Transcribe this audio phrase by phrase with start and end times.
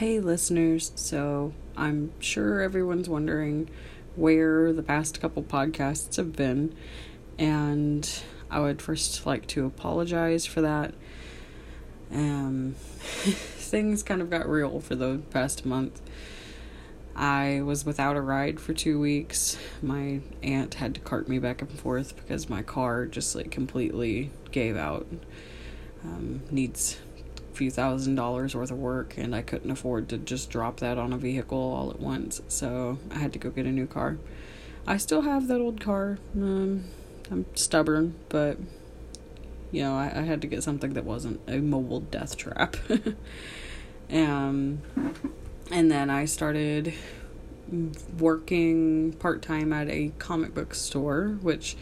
[0.00, 0.92] Hey, listeners.
[0.94, 3.68] So, I'm sure everyone's wondering
[4.16, 6.74] where the past couple podcasts have been,
[7.38, 8.10] and
[8.50, 10.94] I would first like to apologize for that.
[12.10, 16.00] Um, things kind of got real for the past month.
[17.14, 19.58] I was without a ride for two weeks.
[19.82, 24.30] My aunt had to cart me back and forth because my car just like completely
[24.50, 25.06] gave out.
[26.02, 26.96] Um, needs
[27.60, 31.12] few thousand dollars worth of work and I couldn't afford to just drop that on
[31.12, 32.40] a vehicle all at once.
[32.48, 34.16] So I had to go get a new car.
[34.86, 36.16] I still have that old car.
[36.34, 36.84] Um,
[37.30, 38.56] I'm stubborn, but
[39.72, 42.78] you know, I, I had to get something that wasn't a mobile death trap.
[44.10, 44.80] um,
[45.70, 46.94] and then I started
[48.18, 51.76] working part time at a comic book store, which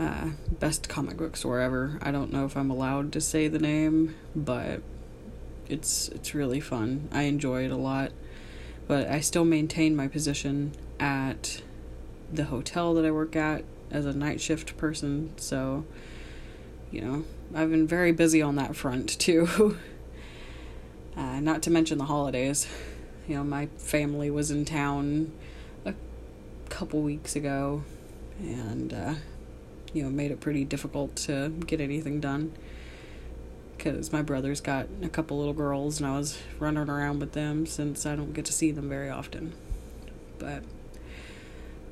[0.00, 1.98] uh, best comic book store ever.
[2.00, 4.80] I don't know if I'm allowed to say the name, but
[5.68, 7.08] it's it's really fun.
[7.12, 8.12] I enjoy it a lot.
[8.88, 11.62] But I still maintain my position at
[12.32, 15.84] the hotel that I work at as a night shift person, so
[16.90, 19.76] you know, I've been very busy on that front too.
[21.14, 22.66] uh, not to mention the holidays.
[23.28, 25.30] You know, my family was in town
[25.84, 25.94] a
[26.70, 27.84] couple weeks ago,
[28.40, 29.14] and uh,
[29.92, 32.52] you know, made it pretty difficult to get anything done.
[33.76, 37.64] Because my brother's got a couple little girls, and I was running around with them
[37.64, 39.54] since I don't get to see them very often.
[40.38, 40.64] But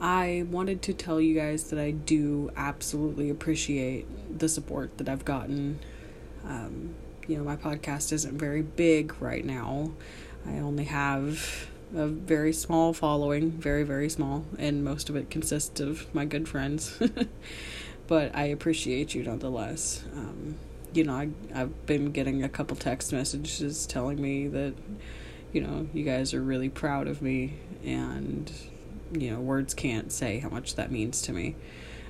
[0.00, 4.06] I wanted to tell you guys that I do absolutely appreciate
[4.38, 5.80] the support that I've gotten.
[6.44, 6.94] Um,
[7.26, 9.92] you know, my podcast isn't very big right now.
[10.46, 15.78] I only have a very small following, very, very small, and most of it consists
[15.80, 17.00] of my good friends.
[18.06, 20.04] but I appreciate you nonetheless.
[20.14, 20.56] Um,
[20.92, 24.74] you know, I, I've been getting a couple text messages telling me that,
[25.52, 28.50] you know, you guys are really proud of me, and,
[29.12, 31.56] you know, words can't say how much that means to me.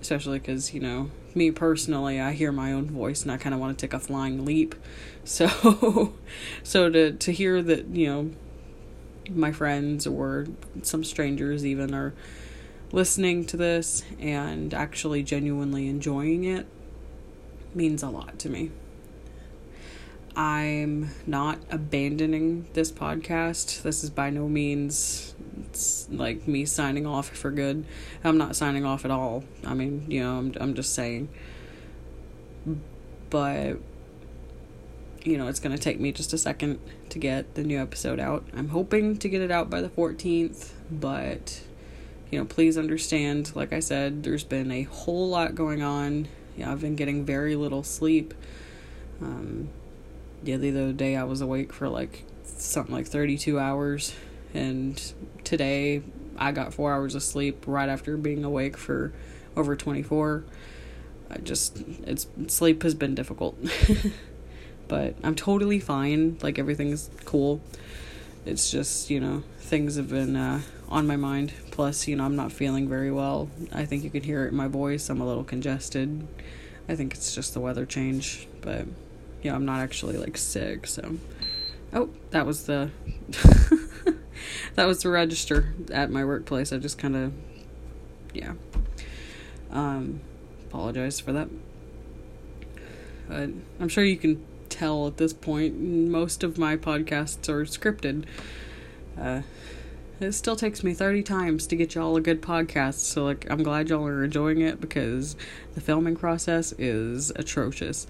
[0.00, 3.60] Especially because, you know, me personally, I hear my own voice and I kind of
[3.60, 4.74] want to take a flying leap.
[5.28, 6.14] So,
[6.62, 8.30] so to, to hear that, you know,
[9.28, 10.46] my friends or
[10.80, 12.14] some strangers even are
[12.92, 16.66] listening to this and actually genuinely enjoying it
[17.74, 18.70] means a lot to me.
[20.34, 23.82] I'm not abandoning this podcast.
[23.82, 25.34] This is by no means
[26.10, 27.84] like me signing off for good.
[28.22, 29.44] I'm not signing off at all.
[29.66, 31.28] I mean, you know, I'm I'm just saying.
[33.30, 33.78] But
[35.24, 36.78] you know, it's going to take me just a second
[37.10, 38.46] to get the new episode out.
[38.54, 41.60] I'm hoping to get it out by the 14th, but
[42.30, 46.28] you know, please understand, like I said, there's been a whole lot going on.
[46.56, 48.34] Yeah, I've been getting very little sleep.
[49.22, 49.68] Um,
[50.42, 54.14] yeah, the other day I was awake for like something like 32 hours,
[54.54, 55.00] and
[55.44, 56.02] today
[56.36, 59.12] I got four hours of sleep right after being awake for
[59.56, 60.44] over 24.
[61.30, 63.56] I just, it's sleep has been difficult.
[64.88, 66.38] but I'm totally fine.
[66.42, 67.60] Like everything's cool.
[68.48, 71.52] It's just, you know, things have been uh, on my mind.
[71.70, 73.50] Plus, you know, I'm not feeling very well.
[73.72, 75.08] I think you can hear it in my voice.
[75.08, 76.26] I'm a little congested.
[76.88, 78.86] I think it's just the weather change, but
[79.42, 81.18] yeah, I'm not actually like sick, so
[81.92, 82.90] Oh, that was the
[84.74, 86.72] that was the register at my workplace.
[86.72, 87.32] I just kind of
[88.34, 88.52] yeah.
[89.70, 90.20] Um
[90.68, 91.48] apologize for that.
[93.26, 93.50] But
[93.80, 94.44] I'm sure you can
[94.78, 98.24] tell at this point most of my podcasts are scripted.
[99.18, 99.42] Uh
[100.20, 102.94] it still takes me 30 times to get y'all a good podcast.
[102.94, 105.36] So, like, I'm glad y'all are enjoying it because
[105.74, 108.08] the filming process is atrocious.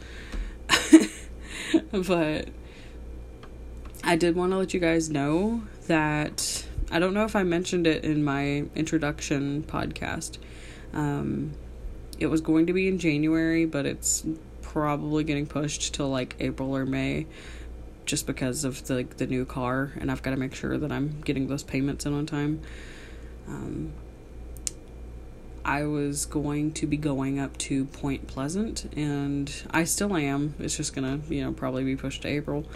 [1.93, 2.49] but
[4.03, 7.87] I did want to let you guys know that I don't know if I mentioned
[7.87, 10.39] it in my introduction podcast.
[10.95, 11.53] Um,
[12.19, 14.25] it was going to be in January, but it's
[14.69, 17.27] probably getting pushed till like April or May
[18.05, 21.21] just because of the the new car, and I've got to make sure that I'm
[21.23, 22.61] getting those payments in on time.
[23.47, 23.93] Um,
[25.65, 30.55] I was going to be going up to Point Pleasant, and I still am.
[30.59, 32.67] It's just gonna, you know, probably be pushed to April.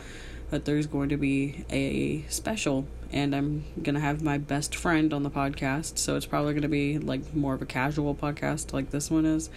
[0.50, 5.22] But there's going to be a special, and I'm gonna have my best friend on
[5.22, 5.98] the podcast.
[5.98, 9.50] So it's probably gonna be like more of a casual podcast, like this one is,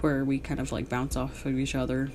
[0.00, 2.10] where we kind of like bounce off of each other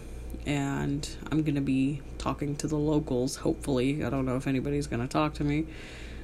[0.46, 3.38] and I'm gonna be talking to the locals.
[3.38, 5.66] Hopefully, I don't know if anybody's gonna talk to me.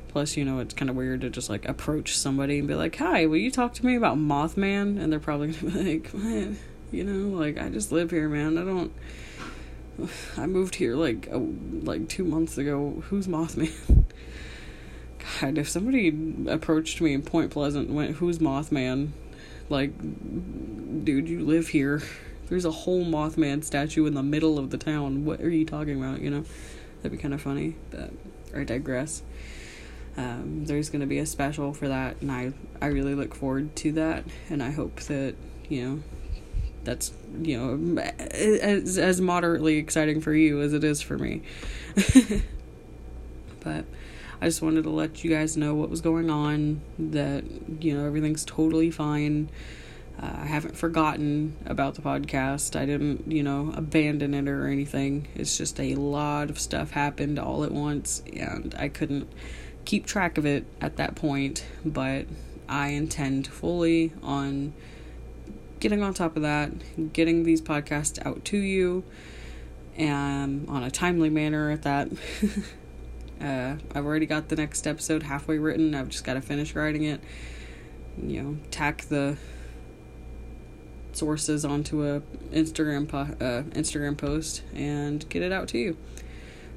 [0.09, 2.95] Plus, you know, it's kind of weird to just like approach somebody and be like,
[2.97, 6.49] "Hi, will you talk to me about Mothman?" And they're probably gonna be like, "What?"
[6.91, 8.57] You know, like I just live here, man.
[8.57, 8.91] I don't,
[10.37, 13.03] I moved here like like two months ago.
[13.09, 13.71] Who's Mothman?
[15.41, 16.13] God, if somebody
[16.47, 19.09] approached me in Point Pleasant and went, "Who's Mothman?"
[19.69, 19.97] Like,
[21.03, 22.01] dude, you live here.
[22.47, 25.23] There's a whole Mothman statue in the middle of the town.
[25.23, 26.21] What are you talking about?
[26.21, 26.45] You know,
[26.97, 27.75] that'd be kind of funny.
[27.89, 28.11] But
[28.53, 29.23] I digress.
[30.17, 33.75] Um, there's going to be a special for that, and I I really look forward
[33.77, 35.35] to that, and I hope that
[35.69, 36.03] you know
[36.83, 41.43] that's you know as as moderately exciting for you as it is for me.
[43.61, 43.85] but
[44.41, 46.81] I just wanted to let you guys know what was going on.
[46.97, 47.43] That
[47.79, 49.49] you know everything's totally fine.
[50.19, 52.79] Uh, I haven't forgotten about the podcast.
[52.79, 55.27] I didn't, you know, abandon it or anything.
[55.35, 59.31] It's just a lot of stuff happened all at once, and I couldn't
[59.85, 61.63] keep track of it at that point.
[61.85, 62.25] But
[62.67, 64.73] I intend fully on
[65.79, 69.03] getting on top of that, getting these podcasts out to you,
[69.97, 72.09] and on a timely manner at that.
[73.41, 75.95] uh, I've already got the next episode halfway written.
[75.95, 77.21] I've just got to finish writing it.
[78.21, 79.37] You know, tack the
[81.13, 82.21] sources onto a
[82.53, 85.97] Instagram po- uh, Instagram post and get it out to you.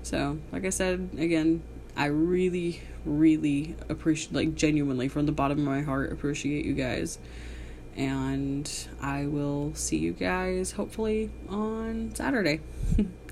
[0.03, 1.63] So, like I said, again,
[1.97, 7.19] I really, really appreciate, like, genuinely from the bottom of my heart, appreciate you guys
[7.97, 12.61] and I will see you guys hopefully on Saturday.